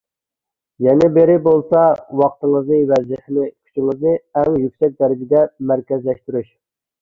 يەنە 0.85 1.09
بىرى 1.17 1.33
بولسا، 1.47 1.83
ۋاقتىڭىزنى 2.21 2.79
ۋە 2.93 2.97
زېھنىي 3.11 3.51
كۈچىڭىزنى 3.53 4.15
ئەڭ 4.41 4.57
يۈكسەك 4.63 4.97
دەرىجىدە 5.05 5.45
مەركەزلەشتۈرۈش. 5.75 6.51